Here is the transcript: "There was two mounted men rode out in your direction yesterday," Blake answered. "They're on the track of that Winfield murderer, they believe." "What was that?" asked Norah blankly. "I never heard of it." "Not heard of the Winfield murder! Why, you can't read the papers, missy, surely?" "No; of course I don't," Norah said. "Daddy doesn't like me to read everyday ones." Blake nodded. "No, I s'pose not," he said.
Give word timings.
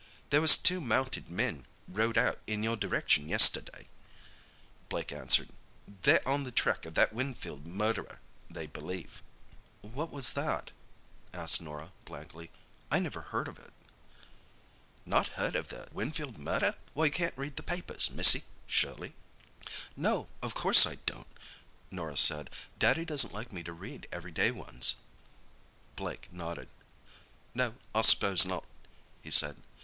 "There 0.31 0.41
was 0.41 0.57
two 0.57 0.81
mounted 0.81 1.29
men 1.29 1.67
rode 1.87 2.17
out 2.17 2.39
in 2.47 2.63
your 2.63 2.75
direction 2.75 3.29
yesterday," 3.29 3.87
Blake 4.89 5.11
answered. 5.11 5.49
"They're 5.87 6.27
on 6.27 6.43
the 6.43 6.51
track 6.51 6.87
of 6.87 6.95
that 6.95 7.13
Winfield 7.13 7.67
murderer, 7.67 8.19
they 8.49 8.65
believe." 8.65 9.21
"What 9.81 10.11
was 10.11 10.33
that?" 10.33 10.71
asked 11.35 11.61
Norah 11.61 11.91
blankly. 12.05 12.49
"I 12.89 12.97
never 12.97 13.21
heard 13.21 13.47
of 13.47 13.59
it." 13.59 13.71
"Not 15.05 15.27
heard 15.37 15.53
of 15.53 15.67
the 15.67 15.87
Winfield 15.91 16.35
murder! 16.39 16.73
Why, 16.95 17.05
you 17.05 17.11
can't 17.11 17.37
read 17.37 17.55
the 17.55 17.61
papers, 17.61 18.09
missy, 18.09 18.43
surely?" 18.65 19.13
"No; 19.95 20.29
of 20.41 20.55
course 20.55 20.87
I 20.87 20.95
don't," 21.05 21.27
Norah 21.91 22.17
said. 22.17 22.49
"Daddy 22.79 23.05
doesn't 23.05 23.33
like 23.35 23.51
me 23.51 23.61
to 23.61 23.71
read 23.71 24.07
everyday 24.11 24.49
ones." 24.49 24.95
Blake 25.95 26.33
nodded. 26.33 26.69
"No, 27.53 27.75
I 27.93 28.01
s'pose 28.01 28.45
not," 28.45 28.65
he 29.21 29.29
said. 29.29 29.57